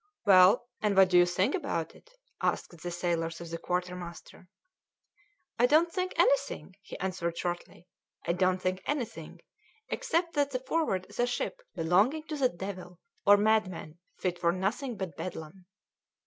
[0.25, 2.09] "Well, and what do you think about it?"
[2.41, 4.49] asked the sailors of the quartermaster.
[5.59, 7.85] "I don't think anything," he answered shortly.
[8.25, 9.41] "I don't think anything,
[9.89, 14.51] except that the Forward is a ship belonging to the devil, or madmen fit for
[14.51, 15.67] nothing but Bedlam."